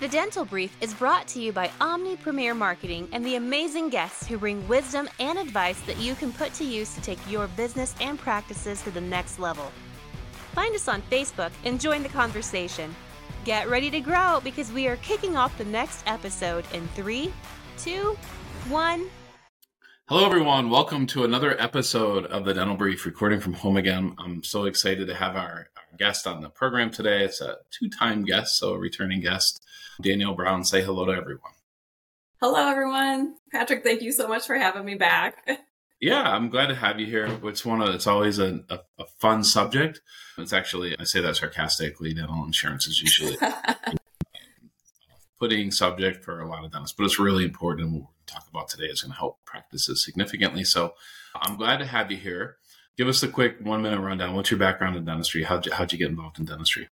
The 0.00 0.08
Dental 0.08 0.46
Brief 0.46 0.74
is 0.80 0.94
brought 0.94 1.28
to 1.28 1.42
you 1.42 1.52
by 1.52 1.70
Omni 1.78 2.16
Premier 2.16 2.54
Marketing 2.54 3.06
and 3.12 3.22
the 3.22 3.34
amazing 3.34 3.90
guests 3.90 4.26
who 4.26 4.38
bring 4.38 4.66
wisdom 4.66 5.10
and 5.18 5.38
advice 5.38 5.78
that 5.82 5.98
you 5.98 6.14
can 6.14 6.32
put 6.32 6.54
to 6.54 6.64
use 6.64 6.94
to 6.94 7.02
take 7.02 7.18
your 7.30 7.48
business 7.48 7.94
and 8.00 8.18
practices 8.18 8.80
to 8.80 8.90
the 8.90 9.00
next 9.02 9.38
level. 9.38 9.70
Find 10.54 10.74
us 10.74 10.88
on 10.88 11.02
Facebook 11.10 11.50
and 11.66 11.78
join 11.78 12.02
the 12.02 12.08
conversation. 12.08 12.96
Get 13.44 13.68
ready 13.68 13.90
to 13.90 14.00
grow 14.00 14.40
because 14.42 14.72
we 14.72 14.86
are 14.86 14.96
kicking 14.96 15.36
off 15.36 15.58
the 15.58 15.66
next 15.66 16.02
episode 16.06 16.64
in 16.72 16.88
three, 16.88 17.30
two, 17.76 18.16
one. 18.70 19.04
Hello, 20.08 20.24
everyone. 20.24 20.70
Welcome 20.70 21.06
to 21.08 21.24
another 21.24 21.60
episode 21.60 22.24
of 22.24 22.46
the 22.46 22.54
Dental 22.54 22.74
Brief, 22.74 23.04
recording 23.04 23.38
from 23.38 23.52
home 23.52 23.76
again. 23.76 24.14
I'm 24.16 24.42
so 24.44 24.64
excited 24.64 25.08
to 25.08 25.14
have 25.14 25.36
our, 25.36 25.68
guest 26.00 26.26
on 26.26 26.40
the 26.40 26.48
program 26.48 26.90
today. 26.90 27.22
It's 27.24 27.40
a 27.42 27.58
two 27.70 27.88
time 27.90 28.24
guest, 28.24 28.58
so 28.58 28.72
a 28.72 28.78
returning 28.78 29.20
guest, 29.20 29.62
Danielle 30.00 30.34
Brown. 30.34 30.64
Say 30.64 30.82
hello 30.82 31.04
to 31.04 31.12
everyone. 31.12 31.52
Hello, 32.40 32.68
everyone. 32.68 33.36
Patrick, 33.52 33.84
thank 33.84 34.00
you 34.00 34.10
so 34.10 34.26
much 34.26 34.46
for 34.46 34.56
having 34.56 34.84
me 34.84 34.94
back. 34.94 35.46
Yeah, 36.00 36.22
I'm 36.22 36.48
glad 36.48 36.68
to 36.68 36.74
have 36.74 36.98
you 36.98 37.04
here. 37.04 37.28
It's 37.44 37.66
one 37.66 37.82
of 37.82 37.94
it's 37.94 38.06
always 38.06 38.38
a, 38.38 38.64
a, 38.70 38.78
a 38.98 39.04
fun 39.18 39.44
subject. 39.44 40.00
It's 40.38 40.54
actually 40.54 40.96
I 40.98 41.04
say 41.04 41.20
that 41.20 41.36
sarcastically. 41.36 42.14
Dental 42.14 42.42
insurance 42.46 42.86
is 42.86 43.02
usually 43.02 43.36
putting 45.38 45.70
subject 45.70 46.24
for 46.24 46.40
a 46.40 46.48
lot 46.48 46.64
of 46.64 46.72
dentists, 46.72 46.96
but 46.96 47.04
it's 47.04 47.18
really 47.18 47.44
important. 47.44 47.88
And 47.88 47.92
what 47.92 48.00
we're 48.00 48.06
going 48.06 48.26
to 48.26 48.34
talk 48.34 48.48
about 48.48 48.68
today 48.70 48.86
is 48.86 49.02
going 49.02 49.12
to 49.12 49.18
help 49.18 49.44
practices 49.44 50.02
significantly. 50.02 50.64
So 50.64 50.94
I'm 51.34 51.58
glad 51.58 51.76
to 51.80 51.84
have 51.84 52.10
you 52.10 52.16
here. 52.16 52.56
Give 52.96 53.08
us 53.08 53.22
a 53.22 53.28
quick 53.28 53.56
one 53.62 53.82
minute 53.82 54.00
rundown. 54.00 54.34
What's 54.34 54.50
your 54.50 54.58
background 54.58 54.96
in 54.96 55.04
dentistry? 55.04 55.42
How'd 55.42 55.66
you, 55.66 55.72
how'd 55.72 55.92
you 55.92 55.98
get 55.98 56.10
involved 56.10 56.38
in 56.38 56.44
dentistry? 56.44 56.88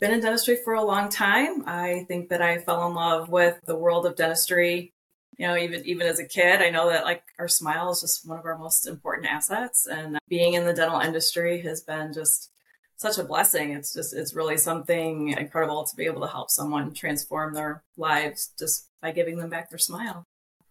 Been 0.00 0.12
in 0.12 0.20
dentistry 0.20 0.58
for 0.64 0.74
a 0.74 0.82
long 0.82 1.08
time. 1.08 1.62
I 1.66 2.04
think 2.08 2.30
that 2.30 2.42
I 2.42 2.58
fell 2.58 2.86
in 2.88 2.94
love 2.94 3.28
with 3.28 3.60
the 3.64 3.76
world 3.76 4.06
of 4.06 4.16
dentistry 4.16 4.94
you 5.38 5.46
know 5.46 5.56
even 5.56 5.84
even 5.84 6.06
as 6.06 6.18
a 6.18 6.26
kid 6.26 6.60
i 6.60 6.70
know 6.70 6.88
that 6.88 7.04
like 7.04 7.22
our 7.38 7.48
smile 7.48 7.90
is 7.90 8.00
just 8.00 8.28
one 8.28 8.38
of 8.38 8.44
our 8.44 8.58
most 8.58 8.86
important 8.86 9.26
assets 9.26 9.86
and 9.86 10.18
being 10.28 10.54
in 10.54 10.64
the 10.64 10.72
dental 10.72 11.00
industry 11.00 11.60
has 11.60 11.80
been 11.80 12.12
just 12.12 12.50
such 12.96 13.18
a 13.18 13.24
blessing 13.24 13.72
it's 13.72 13.92
just 13.92 14.14
it's 14.14 14.34
really 14.34 14.56
something 14.56 15.28
incredible 15.28 15.84
to 15.84 15.96
be 15.96 16.04
able 16.04 16.20
to 16.20 16.28
help 16.28 16.50
someone 16.50 16.92
transform 16.92 17.54
their 17.54 17.82
lives 17.96 18.52
just 18.58 18.88
by 19.02 19.10
giving 19.10 19.36
them 19.36 19.50
back 19.50 19.70
their 19.70 19.78
smile 19.78 20.26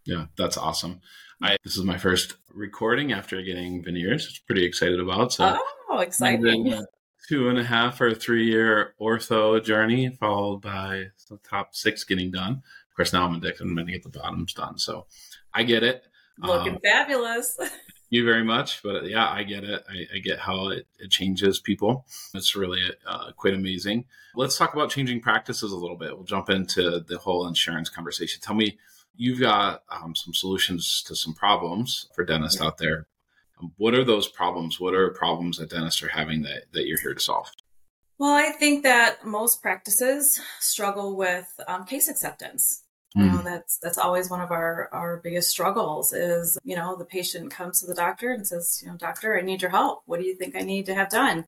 yeah 0.05 0.25
that's 0.37 0.57
awesome 0.57 1.01
i 1.41 1.57
this 1.63 1.77
is 1.77 1.83
my 1.83 1.97
first 1.97 2.35
recording 2.53 3.11
after 3.11 3.41
getting 3.41 3.83
veneers 3.83 4.25
which 4.27 4.45
pretty 4.45 4.65
excited 4.65 4.99
about 4.99 5.33
so 5.33 5.57
oh 5.89 5.99
exciting 5.99 6.83
two 7.29 7.47
and 7.47 7.57
a 7.57 7.63
half 7.63 8.01
or 8.01 8.13
three 8.13 8.45
year 8.45 8.93
ortho 8.99 9.63
journey 9.63 10.09
followed 10.09 10.61
by 10.61 11.05
the 11.29 11.37
top 11.49 11.73
six 11.73 12.03
getting 12.03 12.31
done 12.31 12.61
of 12.93 12.97
course, 12.97 13.11
now 13.11 13.25
I'm 13.25 13.33
addicted. 13.33 13.63
I'm 13.63 13.73
going 13.73 13.87
to 13.87 13.91
get 13.91 14.03
the 14.03 14.09
bottoms 14.09 14.53
done. 14.53 14.77
So 14.77 15.07
I 15.51 15.63
get 15.63 15.81
it. 15.81 16.03
Looking 16.37 16.73
um, 16.73 16.79
fabulous. 16.83 17.57
you 18.11 18.23
very 18.23 18.43
much. 18.43 18.83
But 18.83 19.09
yeah, 19.09 19.27
I 19.27 19.41
get 19.41 19.63
it. 19.63 19.83
I, 19.89 20.15
I 20.15 20.19
get 20.19 20.37
how 20.37 20.67
it, 20.67 20.85
it, 20.99 21.09
changes 21.09 21.59
people. 21.59 22.05
It's 22.35 22.55
really 22.55 22.83
uh, 23.07 23.31
quite 23.35 23.55
amazing. 23.55 24.05
Let's 24.35 24.59
talk 24.59 24.75
about 24.75 24.91
changing 24.91 25.21
practices 25.21 25.71
a 25.71 25.75
little 25.75 25.97
bit. 25.97 26.15
We'll 26.15 26.23
jump 26.23 26.51
into 26.51 26.99
the 26.99 27.17
whole 27.17 27.47
insurance 27.47 27.89
conversation. 27.89 28.41
Tell 28.43 28.53
me, 28.53 28.77
you've 29.15 29.39
got 29.39 29.83
um, 29.89 30.15
some 30.15 30.33
solutions 30.33 31.03
to 31.07 31.15
some 31.15 31.33
problems 31.33 32.07
for 32.15 32.25
dentists 32.25 32.61
out 32.61 32.77
there. 32.77 33.07
Um, 33.59 33.73
what 33.77 33.93
are 33.93 34.03
those 34.03 34.27
problems? 34.27 34.79
What 34.79 34.93
are 34.93 35.09
problems 35.11 35.57
that 35.57 35.69
dentists 35.69 36.01
are 36.03 36.09
having 36.09 36.41
that, 36.43 36.65
that 36.73 36.87
you're 36.87 36.99
here 36.99 37.13
to 37.13 37.19
solve? 37.19 37.51
Well, 38.17 38.33
I 38.33 38.51
think 38.51 38.83
that 38.83 39.25
most 39.25 39.61
practices 39.61 40.39
struggle 40.59 41.15
with 41.15 41.59
um, 41.67 41.85
case 41.85 42.07
acceptance. 42.07 42.83
Mm. 43.17 43.25
You 43.25 43.31
know, 43.31 43.37
mm. 43.39 43.43
that's 43.43 43.77
that's 43.77 43.97
always 43.97 44.29
one 44.29 44.41
of 44.41 44.51
our 44.51 44.89
our 44.91 45.17
biggest 45.17 45.49
struggles 45.49 46.13
is, 46.13 46.57
you 46.63 46.75
know, 46.75 46.95
the 46.95 47.05
patient 47.05 47.51
comes 47.51 47.79
to 47.79 47.85
the 47.85 47.93
doctor 47.93 48.31
and 48.31 48.47
says, 48.47 48.81
you 48.83 48.89
know, 48.89 48.97
doctor, 48.97 49.37
I 49.37 49.41
need 49.41 49.61
your 49.61 49.71
help. 49.71 50.01
What 50.05 50.19
do 50.19 50.25
you 50.25 50.35
think 50.35 50.55
I 50.55 50.61
need 50.61 50.85
to 50.87 50.95
have 50.95 51.09
done? 51.09 51.45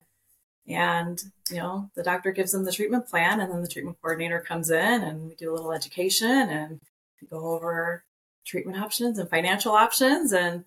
And, 0.67 1.21
you 1.51 1.57
know, 1.57 1.91
the 1.95 2.03
doctor 2.03 2.31
gives 2.31 2.51
them 2.51 2.65
the 2.65 2.71
treatment 2.71 3.07
plan 3.07 3.39
and 3.39 3.51
then 3.51 3.61
the 3.61 3.67
treatment 3.67 3.97
coordinator 4.01 4.39
comes 4.39 4.69
in 4.71 5.03
and 5.03 5.27
we 5.27 5.35
do 5.35 5.51
a 5.51 5.55
little 5.55 5.71
education 5.71 6.49
and 6.49 6.81
go 7.29 7.55
over 7.55 8.03
treatment 8.45 8.79
options 8.79 9.17
and 9.17 9.29
financial 9.29 9.73
options 9.73 10.31
and 10.31 10.63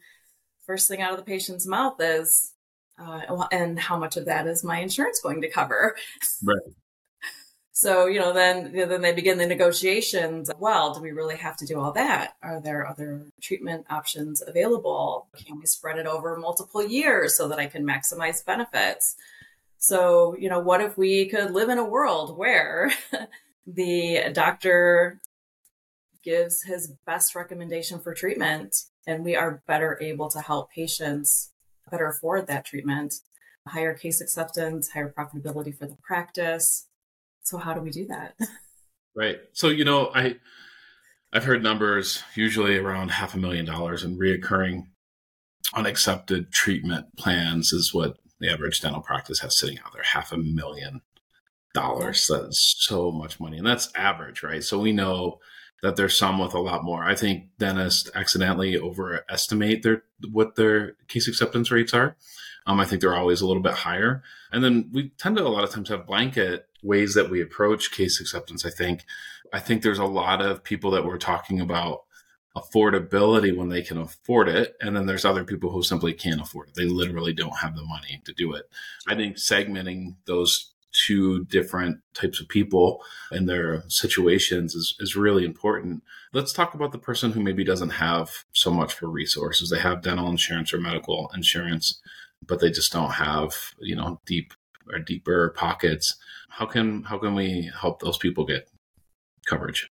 first 0.66 0.88
thing 0.88 1.00
out 1.00 1.12
of 1.12 1.19
the 1.19 1.25
patient's 1.25 1.66
mouth 1.66 1.97
is 2.00 2.53
uh, 2.98 3.47
and 3.53 3.78
how 3.78 3.97
much 3.97 4.16
of 4.16 4.25
that 4.25 4.47
is 4.47 4.64
my 4.64 4.81
insurance 4.81 5.20
going 5.20 5.41
to 5.41 5.48
cover 5.48 5.97
right 6.42 6.58
so, 7.78 8.06
you 8.06 8.19
know, 8.19 8.32
then 8.32 8.72
then 8.72 9.03
they 9.03 9.12
begin 9.12 9.38
the 9.38 9.47
negotiations. 9.47 10.50
Well, 10.58 10.94
do 10.94 11.00
we 11.00 11.12
really 11.12 11.37
have 11.37 11.56
to 11.58 11.64
do 11.64 11.78
all 11.78 11.92
that? 11.92 12.34
Are 12.42 12.60
there 12.60 12.84
other 12.84 13.26
treatment 13.41 13.87
options 13.88 14.42
available? 14.44 15.28
Can 15.47 15.60
we 15.60 15.66
spread 15.66 15.97
it 15.97 16.04
over 16.04 16.37
multiple 16.37 16.84
years 16.84 17.37
so 17.37 17.47
that 17.47 17.60
I 17.60 17.66
can 17.66 17.87
maximize 17.87 18.44
benefits? 18.44 19.14
So, 19.78 20.37
you 20.37 20.48
know, 20.48 20.58
what 20.58 20.81
if 20.81 20.98
we 20.98 21.28
could 21.28 21.53
live 21.53 21.69
in 21.69 21.78
a 21.78 21.84
world 21.84 22.37
where 22.37 22.91
the 23.66 24.25
doctor 24.32 25.20
gives 26.28 26.62
his 26.62 26.93
best 27.06 27.34
recommendation 27.34 27.99
for 27.99 28.12
treatment 28.12 28.77
and 29.06 29.25
we 29.25 29.34
are 29.34 29.62
better 29.66 29.99
able 30.03 30.28
to 30.28 30.41
help 30.41 30.71
patients 30.71 31.53
better 31.91 32.06
afford 32.06 32.47
that 32.47 32.66
treatment, 32.66 33.15
higher 33.66 33.94
case 33.94 34.21
acceptance, 34.21 34.91
higher 34.91 35.15
profitability 35.17 35.77
for 35.77 35.87
the 35.87 35.97
practice, 36.06 36.87
so 37.43 37.56
how 37.56 37.72
do 37.72 37.81
we 37.81 37.91
do 37.91 38.06
that? 38.06 38.34
Right. 39.17 39.41
So 39.53 39.69
you 39.69 39.84
know, 39.84 40.12
I 40.15 40.37
I've 41.33 41.43
heard 41.43 41.61
numbers 41.61 42.22
usually 42.37 42.77
around 42.77 43.11
half 43.11 43.34
a 43.34 43.38
million 43.38 43.65
dollars 43.65 44.05
in 44.05 44.17
reoccurring 44.17 44.84
unaccepted 45.75 46.53
treatment 46.53 47.06
plans 47.17 47.72
is 47.72 47.93
what 47.93 48.19
the 48.38 48.49
average 48.49 48.81
dental 48.81 49.00
practice 49.00 49.41
has 49.41 49.59
sitting 49.59 49.78
out 49.84 49.93
there. 49.93 50.05
Half 50.05 50.31
a 50.31 50.37
million 50.37 51.00
dollars. 51.75 52.28
That's 52.31 52.77
so 52.78 53.11
much 53.11 53.41
money. 53.41 53.59
And 53.59 53.67
that's 53.67 53.93
average, 53.97 54.44
right? 54.44 54.62
So 54.62 54.78
we 54.78 54.93
know 54.93 55.41
that 55.83 55.97
there's 55.97 56.16
some 56.16 56.39
with 56.39 56.55
a 56.55 56.61
lot 56.61 56.84
more. 56.84 57.05
I 57.05 57.15
think 57.15 57.56
dentists 57.59 58.11
accidentally 58.15 58.78
overestimate 58.78 59.83
their 59.83 60.03
what 60.31 60.56
their 60.56 60.94
case 61.06 61.28
acceptance 61.28 61.71
rates 61.71 61.94
are. 61.94 62.16
Um, 62.66 62.81
I 62.81 62.84
think 62.84 63.00
they're 63.00 63.16
always 63.16 63.41
a 63.41 63.47
little 63.47 63.62
bit 63.62 63.72
higher. 63.72 64.22
And 64.53 64.62
then 64.62 64.91
we 64.93 65.11
tend 65.19 65.37
to 65.37 65.47
a 65.47 65.49
lot 65.49 65.65
of 65.65 65.71
times 65.71 65.88
have 65.88 66.06
blanket 66.06 66.67
ways 66.83 67.15
that 67.15 67.31
we 67.31 67.41
approach 67.41 67.93
case 67.93 68.21
acceptance. 68.21 68.67
I 68.67 68.71
think, 68.71 69.05
I 69.53 69.59
think 69.59 69.83
there's 69.83 69.99
a 69.99 70.05
lot 70.05 70.43
of 70.43 70.62
people 70.62 70.91
that 70.91 71.05
we're 71.05 71.19
talking 71.19 71.61
about 71.61 72.03
affordability 72.55 73.56
when 73.56 73.69
they 73.69 73.83
can 73.83 73.97
afford 73.97 74.49
it. 74.49 74.77
And 74.81 74.94
then 74.94 75.06
there's 75.06 75.25
other 75.25 75.44
people 75.44 75.71
who 75.71 75.83
simply 75.83 76.12
can't 76.12 76.41
afford 76.41 76.69
it. 76.69 76.75
They 76.75 76.84
literally 76.84 77.33
don't 77.33 77.59
have 77.59 77.75
the 77.75 77.84
money 77.84 78.21
to 78.25 78.33
do 78.33 78.53
it. 78.53 78.65
I 79.06 79.15
think 79.15 79.37
segmenting 79.37 80.17
those 80.27 80.75
two 81.06 81.44
different 81.47 82.00
types 82.14 82.41
of 82.41 82.48
people 82.48 83.03
and 83.31 83.48
their 83.48 83.84
situations 83.88 84.75
is, 84.75 84.94
is 85.00 85.16
really 85.16 85.44
important. 85.44 86.03
Let's 86.32 86.53
talk 86.53 86.75
about 86.75 86.92
the 86.92 86.98
person 86.98 87.32
who 87.32 87.41
maybe 87.41 87.64
doesn't 87.64 87.91
have 87.91 88.31
so 88.53 88.70
much 88.70 88.92
for 88.92 89.08
resources. 89.08 89.70
They 89.70 89.78
have 89.78 90.03
dental 90.03 90.28
insurance 90.28 90.72
or 90.72 90.81
medical 90.81 91.31
insurance 91.34 92.00
but 92.47 92.60
they 92.60 92.70
just 92.70 92.92
don't 92.92 93.10
have 93.10 93.54
you 93.81 93.97
know 93.97 94.20
deep 94.26 94.53
or 94.92 94.98
deeper 94.98 95.50
pockets. 95.50 96.16
How 96.48 96.66
can 96.66 97.03
how 97.03 97.19
can 97.19 97.34
we 97.34 97.70
help 97.78 98.00
those 98.00 98.19
people 98.19 98.44
get 98.44 98.69
coverage? 99.47 99.91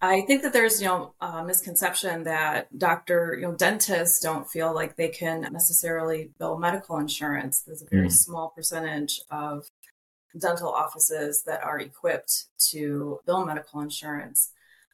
I 0.00 0.22
think 0.22 0.42
that 0.42 0.52
there's 0.52 0.80
you 0.80 0.88
know 0.88 1.14
a 1.20 1.44
misconception 1.44 2.24
that 2.24 2.76
doctor 2.76 3.36
you 3.38 3.46
know 3.46 3.54
dentists 3.54 4.20
don't 4.20 4.48
feel 4.48 4.74
like 4.74 4.96
they 4.96 5.08
can 5.08 5.42
necessarily 5.52 6.30
bill 6.38 6.58
medical 6.58 6.98
insurance. 6.98 7.62
There's 7.62 7.82
a 7.82 7.86
very 7.90 8.08
mm. 8.08 8.12
small 8.12 8.50
percentage 8.50 9.20
of 9.30 9.66
dental 10.38 10.70
offices 10.70 11.42
that 11.44 11.62
are 11.62 11.78
equipped 11.78 12.46
to 12.70 13.20
bill 13.26 13.44
medical 13.44 13.80
insurance. 13.80 14.52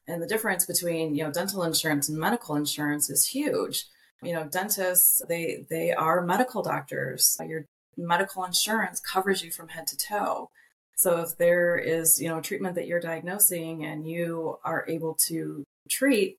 And 0.09 0.23
the 0.23 0.27
difference 0.27 0.65
between, 0.65 1.17
you 1.17 1.25
know, 1.25 1.33
dental 1.33 1.65
insurance 1.65 2.09
and 2.09 2.17
medical 2.17 2.55
insurance 2.55 3.11
is 3.11 3.27
huge 3.27 3.87
you 4.23 4.33
know 4.33 4.45
dentists 4.45 5.23
they 5.29 5.67
they 5.69 5.93
are 5.93 6.23
medical 6.23 6.63
doctors 6.63 7.37
your 7.47 7.67
medical 7.97 8.45
insurance 8.45 9.01
covers 9.01 9.43
you 9.43 9.51
from 9.51 9.69
head 9.69 9.87
to 9.87 9.97
toe 9.97 10.51
so 10.97 11.21
if 11.21 11.37
there 11.39 11.77
is 11.77 12.21
you 12.21 12.29
know 12.29 12.41
treatment 12.41 12.75
that 12.75 12.87
you're 12.89 13.01
diagnosing 13.01 13.85
and 13.85 14.09
you 14.09 14.59
are 14.65 14.85
able 14.89 15.15
to 15.29 15.65
treat 15.89 16.39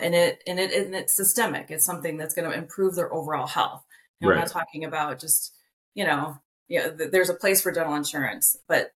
and 0.00 0.14
it 0.14 0.42
and 0.46 0.58
it 0.58 0.72
and 0.72 0.94
it's 0.94 1.14
systemic 1.14 1.70
it's 1.70 1.84
something 1.84 2.16
that's 2.16 2.34
going 2.34 2.50
to 2.50 2.56
improve 2.56 2.96
their 2.96 3.12
overall 3.12 3.46
health 3.46 3.84
right. 4.20 4.32
i'm 4.32 4.38
not 4.38 4.48
talking 4.48 4.84
about 4.84 5.20
just 5.20 5.54
you 5.94 6.04
know 6.04 6.36
yeah 6.68 6.88
there's 6.88 7.30
a 7.30 7.34
place 7.34 7.60
for 7.60 7.70
dental 7.70 7.94
insurance 7.94 8.56
but 8.66 8.90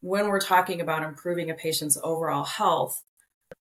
when 0.00 0.28
we're 0.28 0.40
talking 0.40 0.80
about 0.80 1.02
improving 1.02 1.50
a 1.50 1.54
patient's 1.54 1.98
overall 2.02 2.44
health 2.44 3.02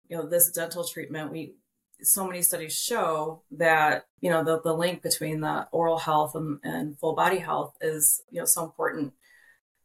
you 0.07 0.15
know 0.15 0.27
this 0.27 0.51
dental 0.51 0.83
treatment 0.83 1.31
we 1.31 1.55
so 2.01 2.27
many 2.27 2.41
studies 2.41 2.77
show 2.77 3.41
that 3.51 4.05
you 4.19 4.29
know 4.29 4.43
the, 4.43 4.61
the 4.61 4.73
link 4.73 5.01
between 5.01 5.39
the 5.39 5.67
oral 5.71 5.97
health 5.97 6.35
and, 6.35 6.59
and 6.63 6.99
full 6.99 7.15
body 7.15 7.39
health 7.39 7.75
is 7.81 8.21
you 8.29 8.39
know 8.39 8.45
so 8.45 8.63
important 8.65 9.13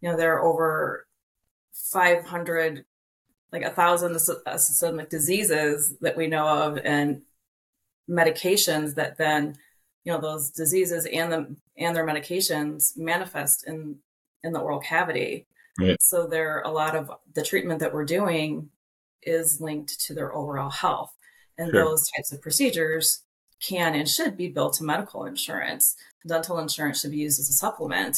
you 0.01 0.11
know 0.11 0.17
there 0.17 0.35
are 0.35 0.45
over 0.45 1.07
500 1.73 2.85
like 3.53 3.63
a 3.63 3.71
thousand 3.71 4.15
uh, 4.15 4.57
systemic 4.57 5.11
diseases 5.11 5.97
that 6.01 6.17
we 6.17 6.27
know 6.27 6.47
of 6.47 6.79
and 6.85 7.23
medications 8.09 8.95
that 8.95 9.19
then 9.19 9.57
you 10.05 10.13
know 10.13 10.21
those 10.21 10.51
diseases 10.51 11.07
and 11.07 11.33
the 11.33 11.57
and 11.77 11.95
their 11.95 12.07
medications 12.07 12.97
manifest 12.97 13.67
in 13.67 13.97
in 14.43 14.53
the 14.53 14.59
oral 14.59 14.81
cavity 14.81 15.47
right. 15.79 15.97
so 16.01 16.27
there 16.27 16.57
are 16.57 16.63
a 16.63 16.73
lot 16.73 16.97
of 16.97 17.11
the 17.35 17.43
treatment 17.43 17.81
that 17.81 17.93
we're 17.93 18.05
doing 18.05 18.69
is 19.23 19.61
linked 19.61 20.01
to 20.01 20.15
their 20.15 20.35
overall 20.35 20.71
health 20.71 21.15
and 21.59 21.71
sure. 21.71 21.85
those 21.85 22.09
types 22.17 22.33
of 22.33 22.41
procedures 22.41 23.23
can 23.61 23.95
and 23.95 24.09
should 24.09 24.37
be 24.37 24.49
built 24.49 24.75
to 24.75 24.85
medical 24.85 25.25
insurance 25.25 25.97
dental 26.27 26.59
insurance 26.59 27.01
should 27.01 27.11
be 27.11 27.19
used 27.19 27.39
as 27.39 27.49
a 27.49 27.53
supplement 27.53 28.17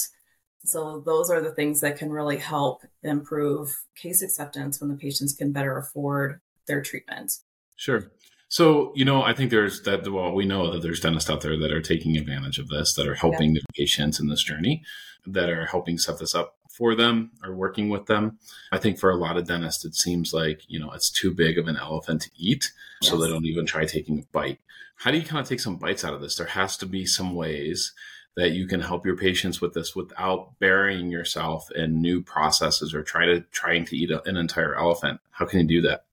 so 0.65 1.03
those 1.05 1.31
are 1.31 1.41
the 1.41 1.53
things 1.53 1.81
that 1.81 1.99
can 1.99 2.11
really 2.11 2.39
help 2.39 2.83
improve 3.03 3.85
case 3.97 4.23
acceptance 4.23 4.81
when 4.81 4.91
the 4.91 4.97
patients 4.97 5.33
can 5.33 5.53
better 5.53 5.77
afford 5.77 6.41
their 6.67 6.83
treatment. 6.83 7.33
Sure. 7.77 8.11
So, 8.49 8.93
you 8.95 9.05
know, 9.05 9.23
I 9.23 9.33
think 9.33 9.51
there's 9.51 9.83
that, 9.83 10.07
well, 10.13 10.35
we 10.35 10.45
know 10.45 10.73
that 10.73 10.83
there's 10.83 11.01
dentists 11.01 11.31
out 11.31 11.41
there 11.41 11.59
that 11.59 11.73
are 11.73 11.81
taking 11.81 12.19
advantage 12.19 12.59
of 12.59 12.69
this, 12.69 12.95
that 12.95 13.09
are 13.09 13.15
helping 13.15 13.55
yeah. 13.55 13.61
the 13.63 13.73
patients 13.75 14.21
in 14.21 14.29
this 14.29 14.43
journey, 14.43 14.83
that 15.27 15.49
are 15.49 15.67
helping 15.67 15.97
set 15.97 16.19
this 16.19 16.35
up 16.35 16.57
for 16.71 16.95
them 16.95 17.31
or 17.43 17.55
working 17.55 17.89
with 17.89 18.07
them. 18.07 18.39
I 18.71 18.79
think 18.79 18.99
for 18.99 19.11
a 19.11 19.17
lot 19.17 19.37
of 19.37 19.47
dentists, 19.47 19.85
it 19.85 19.95
seems 19.95 20.35
like, 20.35 20.61
you 20.69 20.79
know, 20.79 20.91
it's 20.93 21.11
too 21.11 21.33
big 21.33 21.59
of 21.59 21.67
an 21.67 21.77
elephant 21.77 22.23
to 22.23 22.31
eat. 22.37 22.73
Yes. 23.01 23.11
So 23.11 23.19
they 23.19 23.29
don't 23.29 23.47
even 23.47 23.65
try 23.65 23.87
taking 23.87 24.19
a 24.19 24.27
bite. 24.33 24.59
How 24.97 25.11
do 25.11 25.19
you 25.19 25.25
kind 25.25 25.41
of 25.41 25.49
take 25.49 25.61
some 25.61 25.77
bites 25.77 26.05
out 26.05 26.15
of 26.15 26.21
this? 26.21 26.37
There 26.37 26.47
has 26.47 26.77
to 26.77 26.87
be 26.87 27.07
some 27.07 27.35
ways 27.35 27.95
that 28.37 28.53
you 28.53 28.67
can 28.67 28.81
help 28.81 29.05
your 29.05 29.17
patients 29.17 29.61
with 29.61 29.75
this 29.75 29.95
without 29.95 30.59
burying 30.59 31.11
yourself 31.11 31.71
in 31.73 32.01
new 32.01 32.23
processes 32.23 32.95
or 32.95 33.03
try 33.03 33.27
to 33.27 33.41
trying 33.53 33.85
to 33.87 33.97
eat 33.97 34.11
a, 34.11 34.27
an 34.27 34.37
entire 34.37 34.75
elephant. 34.75 35.21
How 35.31 35.47
can 35.47 35.61
you 35.61 35.67
do 35.67 35.89
that? 35.89 36.05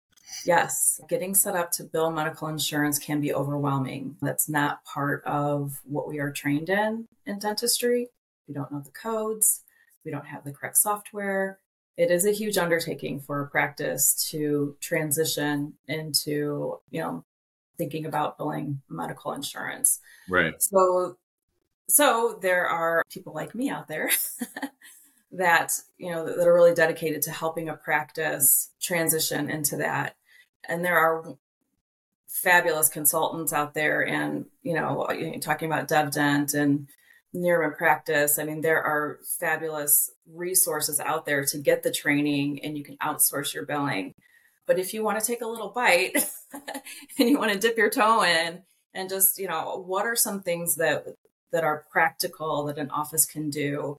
Yes, 0.45 1.01
getting 1.09 1.35
set 1.35 1.55
up 1.55 1.71
to 1.71 1.83
bill 1.83 2.11
medical 2.11 2.47
insurance 2.47 2.99
can 2.99 3.19
be 3.19 3.33
overwhelming. 3.33 4.15
That's 4.21 4.47
not 4.47 4.83
part 4.85 5.23
of 5.25 5.79
what 5.83 6.07
we 6.07 6.19
are 6.19 6.31
trained 6.31 6.69
in 6.69 7.07
in 7.25 7.39
dentistry. 7.39 8.07
We 8.47 8.53
don't 8.53 8.71
know 8.71 8.81
the 8.81 8.91
codes, 8.91 9.63
we 10.03 10.11
don't 10.11 10.27
have 10.27 10.43
the 10.43 10.51
correct 10.51 10.77
software. 10.77 11.59
It 11.97 12.11
is 12.11 12.25
a 12.25 12.31
huge 12.31 12.57
undertaking 12.57 13.19
for 13.19 13.41
a 13.41 13.49
practice 13.49 14.29
to 14.31 14.77
transition 14.79 15.73
into, 15.87 16.79
you 16.89 17.01
know, 17.01 17.25
thinking 17.77 18.05
about 18.05 18.37
billing 18.37 18.81
medical 18.89 19.33
insurance. 19.33 19.99
Right. 20.29 20.53
So 20.61 21.17
so 21.89 22.37
there 22.41 22.67
are 22.67 23.03
people 23.09 23.33
like 23.33 23.55
me 23.55 23.69
out 23.69 23.87
there 23.87 24.09
that, 25.31 25.73
you 25.97 26.11
know, 26.11 26.25
that 26.25 26.47
are 26.47 26.53
really 26.53 26.73
dedicated 26.73 27.21
to 27.23 27.31
helping 27.31 27.69
a 27.69 27.75
practice 27.75 28.71
transition 28.81 29.49
into 29.49 29.77
that. 29.77 30.15
And 30.67 30.85
there 30.85 30.97
are 30.97 31.35
fabulous 32.27 32.89
consultants 32.89 33.53
out 33.53 33.73
there 33.73 34.05
and, 34.05 34.45
you 34.61 34.75
know, 34.75 35.07
talking 35.41 35.71
about 35.71 35.87
DevDent 35.87 36.53
and 36.53 36.87
Nierman 37.35 37.77
Practice. 37.77 38.39
I 38.39 38.43
mean, 38.43 38.61
there 38.61 38.81
are 38.81 39.19
fabulous 39.39 40.11
resources 40.31 40.99
out 40.99 41.25
there 41.25 41.43
to 41.45 41.57
get 41.57 41.83
the 41.83 41.91
training 41.91 42.63
and 42.63 42.77
you 42.77 42.83
can 42.83 42.97
outsource 42.97 43.53
your 43.53 43.65
billing. 43.65 44.13
But 44.65 44.79
if 44.79 44.93
you 44.93 45.03
want 45.03 45.19
to 45.19 45.25
take 45.25 45.41
a 45.41 45.47
little 45.47 45.69
bite 45.69 46.15
and 47.17 47.29
you 47.29 47.39
want 47.39 47.51
to 47.51 47.59
dip 47.59 47.77
your 47.77 47.89
toe 47.89 48.23
in 48.23 48.61
and 48.93 49.09
just, 49.09 49.39
you 49.39 49.47
know, 49.47 49.83
what 49.85 50.05
are 50.05 50.15
some 50.15 50.41
things 50.41 50.75
that 50.75 51.05
that 51.51 51.63
are 51.63 51.85
practical 51.91 52.65
that 52.65 52.77
an 52.77 52.89
office 52.89 53.25
can 53.25 53.49
do 53.49 53.97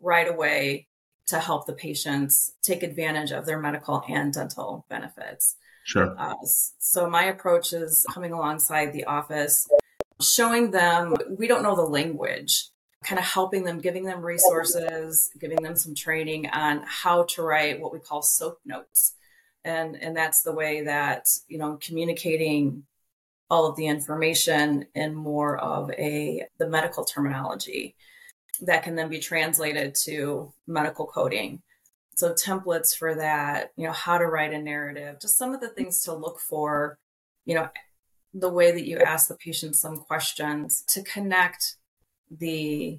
right 0.00 0.28
away 0.28 0.86
to 1.26 1.38
help 1.38 1.66
the 1.66 1.72
patients 1.72 2.52
take 2.62 2.82
advantage 2.82 3.30
of 3.30 3.46
their 3.46 3.58
medical 3.58 4.02
and 4.08 4.32
dental 4.32 4.84
benefits. 4.88 5.56
Sure. 5.84 6.14
Uh, 6.18 6.34
so 6.78 7.08
my 7.08 7.24
approach 7.24 7.72
is 7.72 8.04
coming 8.12 8.32
alongside 8.32 8.92
the 8.92 9.04
office, 9.04 9.66
showing 10.20 10.70
them 10.70 11.14
we 11.38 11.46
don't 11.46 11.62
know 11.62 11.76
the 11.76 11.82
language, 11.82 12.68
kind 13.04 13.18
of 13.18 13.24
helping 13.24 13.64
them, 13.64 13.80
giving 13.80 14.04
them 14.04 14.24
resources, 14.24 15.30
giving 15.40 15.62
them 15.62 15.76
some 15.76 15.94
training 15.94 16.48
on 16.50 16.82
how 16.86 17.24
to 17.24 17.42
write 17.42 17.80
what 17.80 17.92
we 17.92 17.98
call 17.98 18.22
SOAP 18.22 18.58
notes. 18.64 19.14
And 19.64 19.96
and 19.96 20.16
that's 20.16 20.42
the 20.42 20.52
way 20.52 20.82
that, 20.82 21.26
you 21.48 21.58
know, 21.58 21.78
communicating 21.80 22.84
all 23.52 23.66
of 23.66 23.76
the 23.76 23.86
information 23.86 24.86
in 24.94 25.14
more 25.14 25.58
of 25.58 25.90
a 25.90 26.42
the 26.58 26.66
medical 26.66 27.04
terminology 27.04 27.94
that 28.62 28.82
can 28.82 28.94
then 28.94 29.10
be 29.10 29.18
translated 29.18 29.94
to 29.94 30.50
medical 30.66 31.06
coding 31.06 31.60
so 32.16 32.32
templates 32.32 32.96
for 32.96 33.14
that 33.14 33.70
you 33.76 33.86
know 33.86 33.92
how 33.92 34.16
to 34.16 34.24
write 34.26 34.54
a 34.54 34.58
narrative 34.58 35.20
just 35.20 35.36
some 35.36 35.52
of 35.52 35.60
the 35.60 35.68
things 35.68 36.00
to 36.00 36.14
look 36.14 36.40
for 36.40 36.98
you 37.44 37.54
know 37.54 37.68
the 38.32 38.48
way 38.48 38.72
that 38.72 38.86
you 38.86 38.96
ask 38.96 39.28
the 39.28 39.34
patient 39.34 39.76
some 39.76 39.98
questions 39.98 40.82
to 40.88 41.02
connect 41.02 41.76
the 42.30 42.98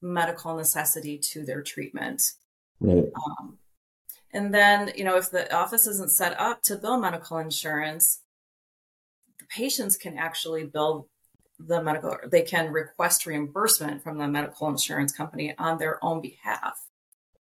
medical 0.00 0.54
necessity 0.54 1.18
to 1.18 1.44
their 1.44 1.62
treatment 1.62 2.22
right. 2.78 3.10
um, 3.26 3.58
and 4.32 4.54
then 4.54 4.92
you 4.94 5.02
know 5.02 5.16
if 5.16 5.32
the 5.32 5.52
office 5.52 5.88
isn't 5.88 6.12
set 6.12 6.38
up 6.38 6.62
to 6.62 6.76
bill 6.76 7.00
medical 7.00 7.38
insurance 7.38 8.20
patients 9.48 9.96
can 9.96 10.16
actually 10.18 10.64
bill 10.64 11.08
the 11.58 11.82
medical, 11.82 12.16
they 12.30 12.42
can 12.42 12.72
request 12.72 13.26
reimbursement 13.26 14.02
from 14.02 14.18
the 14.18 14.28
medical 14.28 14.68
insurance 14.68 15.12
company 15.12 15.54
on 15.58 15.78
their 15.78 16.02
own 16.04 16.20
behalf. 16.20 16.86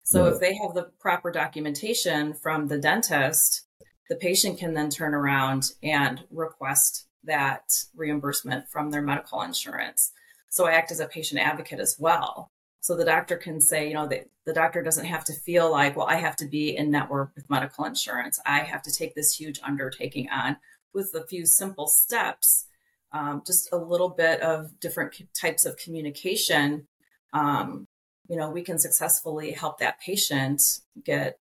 So 0.04 0.26
if 0.26 0.40
they 0.40 0.56
have 0.56 0.74
the 0.74 0.90
proper 1.00 1.32
documentation 1.32 2.34
from 2.34 2.68
the 2.68 2.80
dentist, 2.80 3.68
the 4.10 4.16
patient 4.16 4.58
can 4.58 4.74
then 4.74 4.90
turn 4.90 5.14
around 5.14 5.74
and 5.84 6.24
request 6.32 7.06
that 7.26 7.62
reimbursement 7.96 8.68
from 8.70 8.90
their 8.90 9.04
medical 9.04 9.42
insurance. 9.44 10.12
So 10.50 10.66
I 10.66 10.72
act 10.72 10.92
as 10.92 11.00
a 11.00 11.08
patient 11.08 11.42
advocate 11.42 11.80
as 11.80 11.98
well. 12.00 12.52
So 12.82 12.96
the 12.96 13.06
doctor 13.06 13.38
can 13.38 13.62
say, 13.62 13.88
you 13.88 13.94
know, 13.94 14.08
the, 14.08 14.26
the 14.46 14.54
doctor 14.54 14.82
doesn't 14.82 15.06
have 15.06 15.26
to 15.26 15.34
feel 15.34 15.70
like, 15.70 15.96
well, 15.96 16.08
I 16.08 16.16
have 16.16 16.38
to 16.38 16.48
be 16.48 16.76
in 16.76 16.90
network 16.90 17.32
with 17.36 17.50
medical 17.50 17.86
insurance. 17.86 18.40
I 18.46 18.60
have 18.60 18.82
to 18.84 18.92
take 18.92 19.14
this 19.14 19.36
huge 19.36 19.60
undertaking 19.64 20.30
on 20.32 20.58
with 20.94 21.14
a 21.16 21.26
few 21.26 21.46
simple 21.46 21.88
steps, 21.88 22.66
um, 23.12 23.42
just 23.46 23.72
a 23.72 23.78
little 23.78 24.10
bit 24.10 24.42
of 24.42 24.80
different 24.80 25.22
types 25.40 25.66
of 25.66 25.78
communication, 25.78 26.88
um, 27.34 27.88
you 28.28 28.38
know, 28.38 28.50
we 28.50 28.62
can 28.62 28.78
successfully 28.78 29.52
help 29.52 29.80
that 29.80 30.00
patient 30.00 30.62
get 31.04 31.40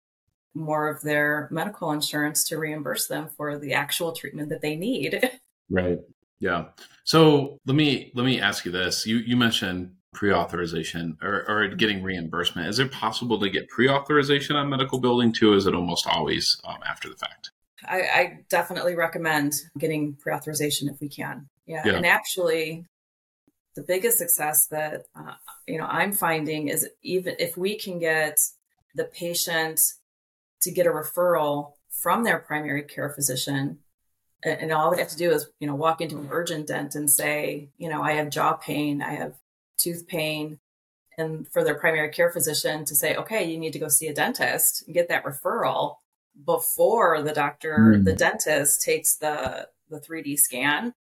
more 0.53 0.89
of 0.89 1.01
their 1.01 1.49
medical 1.51 1.91
insurance 1.91 2.43
to 2.45 2.57
reimburse 2.57 3.07
them 3.07 3.27
for 3.35 3.57
the 3.57 3.73
actual 3.73 4.13
treatment 4.13 4.49
that 4.49 4.61
they 4.61 4.75
need. 4.75 5.29
Right. 5.67 5.97
Yeah. 6.39 6.65
So 7.05 7.57
let 7.65 7.75
me 7.75 8.11
let 8.13 8.23
me 8.23 8.39
ask 8.39 8.65
you 8.65 8.71
this. 8.71 9.07
You 9.07 9.17
you 9.17 9.35
mentioned 9.35 9.95
pre-authorization 10.13 11.17
or, 11.23 11.43
or 11.49 11.67
getting 11.69 12.03
reimbursement. 12.03 12.69
Is 12.69 12.77
it 12.77 12.91
possible 12.91 13.39
to 13.39 13.49
get 13.49 13.67
pre-authorization 13.69 14.55
on 14.55 14.69
medical 14.69 14.99
billing 14.99 15.33
too? 15.33 15.53
Is 15.53 15.65
it 15.65 15.73
almost 15.73 16.05
always 16.05 16.61
um, 16.65 16.77
after 16.87 17.09
the 17.09 17.15
fact? 17.15 17.49
I, 17.83 18.01
I 18.01 18.39
definitely 18.49 18.95
recommend 18.95 19.53
getting 19.77 20.15
pre-authorization 20.15 20.87
if 20.87 20.99
we 21.01 21.09
can. 21.09 21.49
Yeah. 21.65 21.83
yeah. 21.85 21.93
And 21.93 22.05
actually, 22.05 22.85
the 23.75 23.81
biggest 23.81 24.17
success 24.17 24.67
that 24.67 25.05
uh, 25.15 25.33
you 25.67 25.77
know 25.77 25.85
I'm 25.85 26.13
finding 26.13 26.69
is 26.69 26.87
even 27.03 27.35
if 27.39 27.57
we 27.57 27.77
can 27.77 27.99
get 27.99 28.37
the 28.95 29.05
patient 29.05 29.79
to 30.61 30.71
get 30.71 30.87
a 30.87 30.91
referral 30.91 31.73
from 31.91 32.23
their 32.23 32.39
primary 32.39 32.83
care 32.83 33.09
physician, 33.09 33.79
and, 34.43 34.61
and 34.61 34.71
all 34.71 34.91
they 34.91 34.99
have 34.99 35.09
to 35.09 35.17
do 35.17 35.31
is 35.31 35.49
you 35.59 35.67
know 35.67 35.75
walk 35.75 36.01
into 36.01 36.17
an 36.17 36.29
urgent 36.31 36.67
dent 36.67 36.95
and 36.95 37.09
say, 37.09 37.69
you 37.77 37.89
know, 37.89 38.01
I 38.01 38.13
have 38.13 38.29
jaw 38.29 38.53
pain, 38.53 39.01
I 39.01 39.15
have 39.15 39.35
tooth 39.77 40.07
pain, 40.07 40.59
and 41.17 41.47
for 41.49 41.63
their 41.63 41.75
primary 41.75 42.09
care 42.09 42.31
physician 42.31 42.85
to 42.85 42.95
say, 42.95 43.15
okay, 43.15 43.43
you 43.43 43.57
need 43.57 43.73
to 43.73 43.79
go 43.79 43.89
see 43.89 44.07
a 44.07 44.13
dentist 44.13 44.83
and 44.85 44.93
get 44.93 45.09
that 45.09 45.25
referral 45.25 45.97
before 46.43 47.21
the 47.21 47.33
doctor, 47.33 47.95
mm. 47.97 48.05
the 48.05 48.13
dentist 48.13 48.81
takes 48.81 49.15
the 49.15 49.67
the 49.89 49.99
3D 49.99 50.37
scan. 50.37 50.93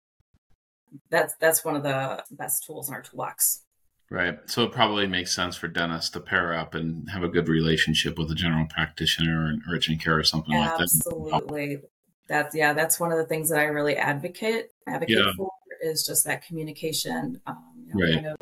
That's 1.11 1.35
that's 1.41 1.65
one 1.65 1.77
of 1.77 1.83
the 1.83 2.23
best 2.31 2.65
tools 2.65 2.89
in 2.89 2.95
our 2.95 3.03
toolbox. 3.03 3.63
Right. 4.11 4.39
So 4.47 4.63
it 4.65 4.73
probably 4.73 5.07
makes 5.07 5.35
sense 5.35 5.57
for 5.57 5.67
dentists 5.67 6.11
to 6.11 6.21
pair 6.21 6.55
up 6.55 6.75
and 6.75 7.09
have 7.11 7.25
a 7.25 7.29
good 7.29 7.49
relationship 7.49 8.19
with 8.19 8.31
a 8.31 8.35
general 8.35 8.67
practitioner 8.69 9.47
and 9.47 9.63
urgent 9.69 10.03
care 10.03 10.19
or 10.19 10.23
something 10.23 10.55
Absolutely. 10.55 11.31
like 11.31 11.31
that. 11.31 11.43
Absolutely. 11.43 11.89
That's 12.29 12.55
yeah, 12.55 12.73
that's 12.73 13.01
one 13.01 13.13
of 13.13 13.19
the 13.19 13.27
things 13.27 13.51
that 13.51 13.59
I 13.59 13.65
really 13.65 13.97
advocate 13.97 14.71
advocate 14.87 15.19
yeah. 15.19 15.33
for 15.37 15.51
is 15.83 16.07
just 16.07 16.25
that 16.27 16.47
communication. 16.47 17.41
Um, 17.47 17.87
you 17.87 17.95
know, 17.95 18.07
right. 18.07 18.15
Kind 18.15 18.27
of 18.29 18.37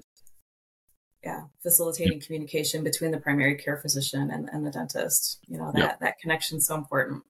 yeah 1.24 1.42
facilitating 1.62 2.20
communication 2.20 2.82
between 2.82 3.10
the 3.10 3.18
primary 3.18 3.56
care 3.56 3.76
physician 3.78 4.30
and, 4.30 4.48
and 4.52 4.66
the 4.66 4.70
dentist 4.70 5.38
you 5.46 5.58
know 5.58 5.70
that 5.74 5.98
yep. 6.00 6.16
that 6.24 6.52
is 6.52 6.66
so 6.66 6.74
important 6.74 7.22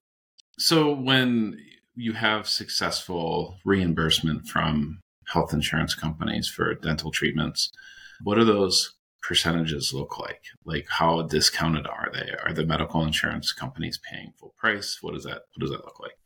so 0.59 0.93
when 0.93 1.59
you 1.95 2.13
have 2.13 2.49
successful 2.49 3.57
reimbursement 3.65 4.47
from 4.47 5.01
health 5.29 5.53
insurance 5.53 5.95
companies 5.95 6.49
for 6.49 6.75
dental 6.75 7.11
treatments 7.11 7.71
what 8.23 8.39
are 8.39 8.45
those 8.45 8.95
percentages 9.23 9.95
look 9.95 10.19
like? 10.19 10.43
Like 10.65 10.87
how 10.89 11.23
discounted 11.23 11.87
are 11.87 12.11
they? 12.13 12.31
Are 12.45 12.53
the 12.53 12.67
medical 12.67 13.03
insurance 13.05 13.53
companies 13.53 13.99
paying 14.11 14.33
full 14.39 14.55
price? 14.59 14.99
What 15.01 15.15
does 15.15 15.25
that 15.25 15.43
what 15.55 15.61
does 15.61 15.71
that 15.71 15.85
look 15.85 16.01
like? 16.01 16.19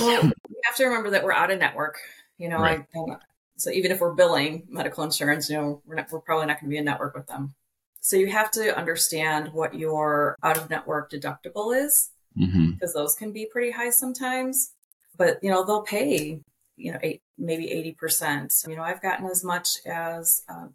Well, 0.00 0.24
you 0.24 0.60
have 0.64 0.76
to 0.76 0.86
remember 0.86 1.10
that 1.10 1.22
we're 1.22 1.32
out 1.32 1.50
of 1.50 1.58
network. 1.58 1.98
You 2.38 2.48
know, 2.48 2.58
right. 2.58 2.80
I, 2.80 3.16
so 3.56 3.70
even 3.70 3.92
if 3.92 4.00
we're 4.00 4.14
billing 4.14 4.66
medical 4.68 5.04
insurance, 5.04 5.48
you 5.48 5.56
know, 5.56 5.82
we're, 5.86 5.94
not, 5.94 6.10
we're 6.10 6.20
probably 6.20 6.46
not 6.46 6.60
going 6.60 6.70
to 6.70 6.74
be 6.74 6.78
in 6.78 6.84
network 6.84 7.14
with 7.14 7.26
them. 7.26 7.54
So 8.00 8.16
you 8.16 8.26
have 8.26 8.50
to 8.52 8.76
understand 8.76 9.52
what 9.52 9.74
your 9.74 10.36
out 10.42 10.58
of 10.58 10.68
network 10.68 11.10
deductible 11.10 11.74
is 11.74 12.10
mm-hmm. 12.38 12.72
because 12.72 12.92
those 12.92 13.14
can 13.14 13.32
be 13.32 13.46
pretty 13.50 13.70
high 13.70 13.90
sometimes. 13.90 14.72
But 15.16 15.38
you 15.42 15.50
know, 15.50 15.64
they'll 15.64 15.82
pay 15.82 16.40
you 16.76 16.92
know 16.92 16.98
eight, 17.02 17.22
maybe 17.38 17.70
eighty 17.70 17.92
percent. 17.92 18.52
You 18.66 18.76
know, 18.76 18.82
I've 18.82 19.00
gotten 19.00 19.26
as 19.26 19.44
much 19.44 19.78
as 19.86 20.42
uh, 20.48 20.66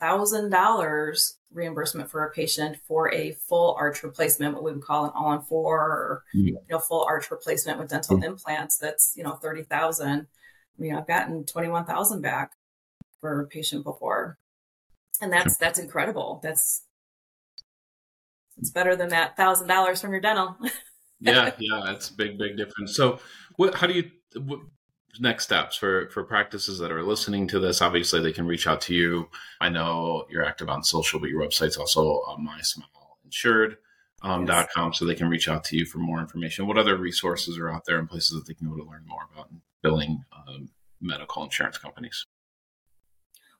thousand 0.00 0.50
dollars 0.50 1.38
reimbursement 1.52 2.10
for 2.10 2.24
a 2.24 2.32
patient 2.32 2.78
for 2.88 3.12
a 3.14 3.32
full 3.32 3.76
arch 3.78 4.02
replacement, 4.02 4.54
what 4.54 4.64
we 4.64 4.72
would 4.72 4.82
call 4.82 5.04
an 5.04 5.12
all 5.14 5.26
on 5.26 5.42
four 5.42 5.78
or 5.78 6.24
mm-hmm. 6.34 6.48
you 6.48 6.58
know, 6.68 6.80
full 6.80 7.04
arch 7.08 7.30
replacement 7.30 7.78
with 7.78 7.90
dental 7.90 8.16
mm-hmm. 8.16 8.24
implants. 8.24 8.78
That's 8.78 9.14
you 9.16 9.22
know 9.22 9.34
thirty 9.34 9.62
thousand. 9.62 10.26
You 10.78 10.92
know, 10.92 10.98
I've 10.98 11.06
gotten 11.06 11.44
twenty 11.44 11.68
one 11.68 11.84
thousand 11.84 12.22
back 12.22 12.52
for 13.20 13.40
a 13.40 13.46
patient 13.46 13.84
before, 13.84 14.38
and 15.20 15.32
that's 15.32 15.56
that's 15.56 15.78
incredible. 15.78 16.40
That's 16.42 16.82
it's 18.58 18.70
better 18.70 18.96
than 18.96 19.08
that 19.10 19.36
thousand 19.36 19.68
dollars 19.68 20.00
from 20.00 20.12
your 20.12 20.20
dental. 20.20 20.56
yeah, 21.20 21.52
yeah, 21.58 21.92
it's 21.92 22.10
a 22.10 22.14
big, 22.14 22.38
big 22.38 22.56
difference. 22.56 22.94
So, 22.96 23.18
what? 23.56 23.74
How 23.74 23.86
do 23.86 23.94
you? 23.94 24.10
What, 24.40 24.60
next 25.20 25.44
steps 25.44 25.76
for 25.76 26.08
for 26.08 26.24
practices 26.24 26.78
that 26.78 26.90
are 26.90 27.02
listening 27.02 27.46
to 27.46 27.58
this 27.58 27.82
obviously 27.82 28.22
they 28.22 28.32
can 28.32 28.46
reach 28.46 28.66
out 28.66 28.80
to 28.80 28.94
you 28.94 29.28
i 29.60 29.68
know 29.68 30.24
you're 30.30 30.44
active 30.44 30.70
on 30.70 30.82
social 30.82 31.20
but 31.20 31.28
your 31.28 31.42
website's 31.42 31.76
also 31.76 32.22
on 32.26 32.42
my 32.42 32.58
smile 32.62 33.18
insured 33.24 33.76
um, 34.22 34.46
yes. 34.46 34.68
.com 34.74 34.94
so 34.94 35.04
they 35.04 35.14
can 35.14 35.28
reach 35.28 35.48
out 35.48 35.64
to 35.64 35.76
you 35.76 35.84
for 35.84 35.98
more 35.98 36.18
information 36.18 36.66
what 36.66 36.78
other 36.78 36.96
resources 36.96 37.58
are 37.58 37.68
out 37.68 37.84
there 37.86 37.98
and 37.98 38.08
places 38.08 38.30
that 38.30 38.46
they 38.46 38.54
can 38.54 38.70
go 38.70 38.76
to 38.76 38.84
learn 38.84 39.04
more 39.06 39.28
about 39.34 39.50
billing 39.82 40.24
um, 40.36 40.68
medical 41.00 41.42
insurance 41.42 41.78
companies. 41.78 42.24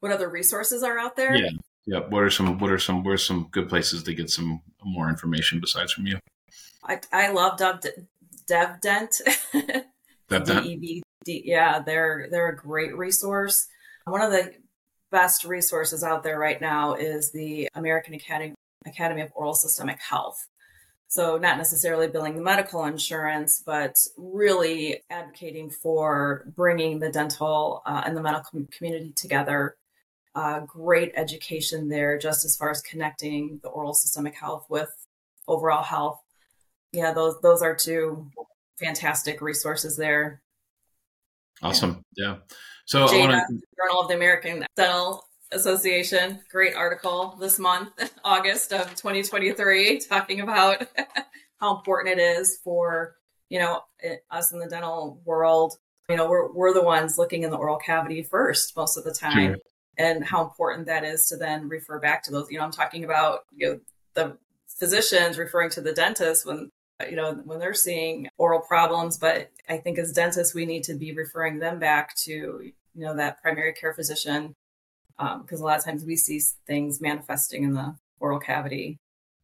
What 0.00 0.12
other 0.12 0.28
resources 0.28 0.82
are 0.82 0.98
out 0.98 1.16
there? 1.16 1.34
Yeah. 1.34 1.50
Yeah 1.86 2.00
what 2.08 2.22
are 2.22 2.30
some 2.30 2.58
what 2.58 2.70
are 2.70 2.78
some 2.78 3.02
where's 3.02 3.24
some 3.24 3.48
good 3.50 3.68
places 3.68 4.04
to 4.04 4.14
get 4.14 4.30
some 4.30 4.62
more 4.84 5.08
information 5.08 5.60
besides 5.60 5.92
from 5.92 6.06
you? 6.06 6.18
I, 6.84 7.00
I 7.12 7.32
love 7.32 7.58
dev, 7.58 7.80
devdent 8.48 9.20
D-E-V 10.28 11.02
yeah, 11.26 11.80
they're 11.80 12.28
they're 12.30 12.48
a 12.48 12.56
great 12.56 12.96
resource. 12.96 13.66
One 14.04 14.22
of 14.22 14.30
the 14.30 14.54
best 15.10 15.44
resources 15.44 16.02
out 16.02 16.22
there 16.22 16.38
right 16.38 16.60
now 16.60 16.94
is 16.94 17.32
the 17.32 17.68
American 17.74 18.14
Academy 18.14 18.54
Academy 18.86 19.22
of 19.22 19.30
Oral 19.34 19.54
Systemic 19.54 20.00
Health. 20.00 20.48
So, 21.12 21.36
not 21.36 21.58
necessarily 21.58 22.08
billing 22.08 22.36
the 22.36 22.42
medical 22.42 22.86
insurance, 22.86 23.62
but 23.66 23.98
really 24.16 25.02
advocating 25.10 25.68
for 25.68 26.46
bringing 26.56 27.00
the 27.00 27.10
dental 27.10 27.82
uh, 27.84 28.00
and 28.06 28.16
the 28.16 28.22
medical 28.22 28.64
community 28.70 29.12
together. 29.14 29.76
Uh, 30.34 30.60
great 30.60 31.12
education 31.14 31.90
there, 31.90 32.16
just 32.16 32.46
as 32.46 32.56
far 32.56 32.70
as 32.70 32.80
connecting 32.80 33.60
the 33.62 33.68
oral 33.68 33.92
systemic 33.92 34.34
health 34.34 34.64
with 34.70 34.88
overall 35.46 35.82
health. 35.82 36.18
Yeah, 36.92 37.12
those 37.12 37.38
those 37.42 37.60
are 37.60 37.76
two 37.76 38.30
fantastic 38.80 39.42
resources 39.42 39.98
there. 39.98 40.40
Awesome. 41.62 42.06
Yeah. 42.16 42.36
So 42.86 43.06
JADA, 43.06 43.18
wanna... 43.18 43.46
Journal 43.76 44.00
of 44.00 44.08
the 44.08 44.14
American 44.14 44.64
Dental 44.76 45.28
Association, 45.52 46.40
great 46.50 46.74
article 46.74 47.36
this 47.40 47.58
month, 47.58 47.90
August 48.24 48.72
of 48.72 48.88
2023, 48.90 50.00
talking 50.00 50.40
about 50.40 50.86
how 51.60 51.76
important 51.76 52.18
it 52.18 52.22
is 52.22 52.58
for, 52.62 53.16
you 53.48 53.58
know, 53.58 53.82
it, 54.00 54.24
us 54.30 54.52
in 54.52 54.58
the 54.58 54.68
dental 54.68 55.20
world. 55.24 55.76
You 56.08 56.16
know, 56.16 56.28
we're, 56.28 56.52
we're 56.52 56.74
the 56.74 56.82
ones 56.82 57.18
looking 57.18 57.42
in 57.42 57.50
the 57.50 57.56
oral 57.56 57.78
cavity 57.78 58.22
first 58.22 58.76
most 58.76 58.96
of 58.96 59.04
the 59.04 59.14
time. 59.14 59.56
And 59.98 60.24
how 60.24 60.42
important 60.42 60.86
that 60.86 61.04
is 61.04 61.26
to 61.28 61.36
then 61.36 61.68
refer 61.68 61.98
back 61.98 62.24
to 62.24 62.32
those. 62.32 62.50
You 62.50 62.58
know, 62.58 62.64
I'm 62.64 62.72
talking 62.72 63.04
about 63.04 63.40
you 63.54 63.68
know 63.68 63.80
the 64.14 64.38
physicians 64.66 65.36
referring 65.36 65.68
to 65.70 65.82
the 65.82 65.92
dentist 65.92 66.46
when 66.46 66.70
you 67.08 67.16
know, 67.16 67.34
when 67.44 67.58
they're 67.58 67.74
seeing 67.74 68.28
oral 68.38 68.60
problems. 68.60 69.18
But 69.18 69.50
I 69.68 69.78
think 69.78 69.98
as 69.98 70.12
dentists, 70.12 70.54
we 70.54 70.66
need 70.66 70.84
to 70.84 70.94
be 70.94 71.12
referring 71.12 71.58
them 71.58 71.78
back 71.78 72.16
to, 72.24 72.30
you 72.30 72.72
know, 72.94 73.16
that 73.16 73.42
primary 73.42 73.72
care 73.72 73.94
physician 73.94 74.54
because 75.42 75.60
um, 75.60 75.64
a 75.64 75.66
lot 75.66 75.78
of 75.78 75.84
times 75.84 76.04
we 76.04 76.16
see 76.16 76.40
things 76.66 77.00
manifesting 77.00 77.64
in 77.64 77.74
the 77.74 77.94
oral 78.20 78.40
cavity. 78.40 78.98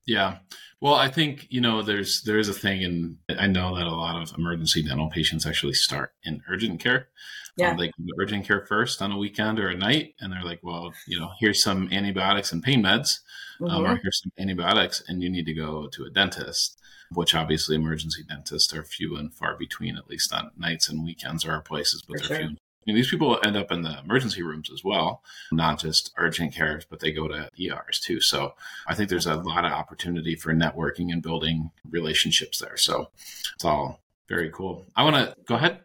Yeah. 0.06 0.38
Well, 0.80 0.94
I 0.94 1.08
think, 1.08 1.46
you 1.50 1.60
know, 1.60 1.82
there's 1.82 2.22
there 2.22 2.38
is 2.38 2.48
a 2.48 2.54
thing 2.54 2.82
and 2.84 3.16
I 3.38 3.46
know 3.46 3.76
that 3.76 3.86
a 3.86 3.94
lot 3.94 4.20
of 4.22 4.36
emergency 4.38 4.82
dental 4.82 5.10
patients 5.10 5.46
actually 5.46 5.74
start 5.74 6.12
in 6.24 6.42
urgent 6.48 6.80
care. 6.80 7.08
Yeah. 7.56 7.72
Um, 7.72 7.76
they 7.76 7.86
come 7.86 8.06
to 8.06 8.14
urgent 8.22 8.46
care 8.46 8.64
first 8.64 9.02
on 9.02 9.12
a 9.12 9.18
weekend 9.18 9.58
or 9.58 9.68
a 9.68 9.76
night 9.76 10.14
and 10.20 10.32
they're 10.32 10.44
like, 10.44 10.60
well, 10.62 10.92
you 11.06 11.18
know, 11.18 11.30
here's 11.38 11.62
some 11.62 11.88
antibiotics 11.92 12.52
and 12.52 12.62
pain 12.62 12.82
meds. 12.82 13.18
Mm-hmm. 13.60 13.66
Um, 13.66 13.84
or 13.84 13.88
mm-hmm. 13.88 13.96
here's 14.02 14.22
some 14.22 14.32
antibiotics 14.38 15.02
and 15.08 15.22
you 15.22 15.28
need 15.28 15.46
to 15.46 15.54
go 15.54 15.88
to 15.88 16.04
a 16.04 16.10
dentist 16.10 16.78
which 17.12 17.34
obviously 17.34 17.74
emergency 17.74 18.22
dentists 18.22 18.74
are 18.74 18.82
few 18.82 19.16
and 19.16 19.32
far 19.32 19.56
between, 19.56 19.96
at 19.96 20.08
least 20.08 20.32
on 20.32 20.50
nights 20.56 20.88
and 20.88 21.04
weekends 21.04 21.44
are 21.44 21.60
places, 21.60 22.02
but 22.02 22.20
For 22.20 22.28
they're 22.28 22.38
sure. 22.40 22.48
few. 22.48 22.56
These 22.94 23.10
people 23.10 23.38
end 23.44 23.56
up 23.56 23.70
in 23.70 23.82
the 23.82 23.98
emergency 23.98 24.42
rooms 24.42 24.70
as 24.72 24.82
well, 24.84 25.22
not 25.52 25.78
just 25.78 26.12
urgent 26.16 26.54
cares, 26.54 26.84
but 26.84 27.00
they 27.00 27.12
go 27.12 27.28
to 27.28 27.50
ERs 27.60 28.00
too. 28.00 28.20
So 28.20 28.54
I 28.86 28.94
think 28.94 29.08
there's 29.08 29.26
a 29.26 29.36
lot 29.36 29.64
of 29.64 29.72
opportunity 29.72 30.34
for 30.34 30.54
networking 30.54 31.12
and 31.12 31.22
building 31.22 31.70
relationships 31.90 32.58
there. 32.58 32.76
So 32.76 33.10
it's 33.54 33.64
all 33.64 34.00
very 34.28 34.50
cool. 34.50 34.86
I 34.96 35.04
want 35.04 35.16
to 35.16 35.34
go 35.44 35.56
ahead. 35.56 35.80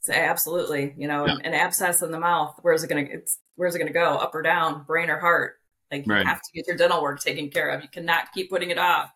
Say 0.00 0.18
absolutely. 0.24 0.94
You 0.96 1.08
know, 1.08 1.26
yeah. 1.26 1.36
an 1.44 1.54
abscess 1.54 2.02
in 2.02 2.10
the 2.10 2.20
mouth. 2.20 2.58
Where's 2.62 2.82
it 2.82 2.88
going 2.88 3.06
to? 3.06 3.12
It's 3.12 3.38
where's 3.56 3.74
it 3.74 3.78
going 3.78 3.88
to 3.88 3.94
go? 3.94 4.14
Up 4.14 4.34
or 4.34 4.42
down? 4.42 4.84
Brain 4.84 5.10
or 5.10 5.18
heart? 5.18 5.60
Like 5.90 6.06
you 6.06 6.12
right. 6.12 6.26
have 6.26 6.40
to 6.40 6.52
get 6.54 6.66
your 6.66 6.76
dental 6.76 7.02
work 7.02 7.20
taken 7.20 7.50
care 7.50 7.68
of. 7.70 7.82
You 7.82 7.88
cannot 7.88 8.32
keep 8.32 8.48
putting 8.48 8.70
it 8.70 8.78
off. 8.78 9.10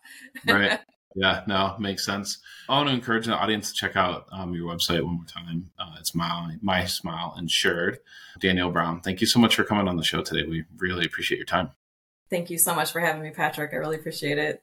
right. 0.47 0.79
Yeah, 1.15 1.43
no, 1.47 1.75
makes 1.79 2.05
sense. 2.05 2.39
I 2.67 2.73
want 2.73 2.89
to 2.89 2.93
encourage 2.93 3.25
the 3.25 3.33
audience 3.33 3.69
to 3.69 3.73
check 3.73 3.95
out 3.95 4.27
um, 4.33 4.53
your 4.53 4.71
website 4.71 5.01
one 5.01 5.15
more 5.15 5.25
time. 5.25 5.71
Uh, 5.79 5.95
it's 5.97 6.13
my 6.13 6.57
my 6.61 6.85
smile 6.85 7.35
insured. 7.39 7.99
Danielle 8.39 8.69
Brown, 8.69 8.99
thank 8.99 9.21
you 9.21 9.27
so 9.27 9.39
much 9.39 9.55
for 9.55 9.63
coming 9.63 9.87
on 9.87 9.95
the 9.95 10.03
show 10.03 10.21
today. 10.21 10.43
We 10.47 10.65
really 10.77 11.05
appreciate 11.05 11.37
your 11.37 11.45
time. 11.45 11.71
Thank 12.29 12.49
you 12.49 12.57
so 12.57 12.75
much 12.75 12.91
for 12.91 12.99
having 12.99 13.21
me, 13.21 13.31
Patrick. 13.31 13.73
I 13.73 13.77
really 13.77 13.95
appreciate 13.95 14.37
it. 14.37 14.61